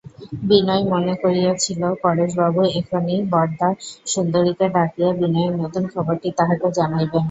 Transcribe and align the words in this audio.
বিনয় 0.49 0.83
মনে 0.91 1.13
করিয়াছিল, 1.23 1.81
পরেশবাবু 2.03 2.61
এখনই 2.79 3.17
বরদাসুন্দরীকে 3.31 4.65
ডাকিয়া 4.75 5.09
বিনয়ের 5.19 5.53
নূতন 5.57 5.83
খবরটি 5.93 6.29
তাঁহাকে 6.37 6.67
জানাইবেন। 6.77 7.19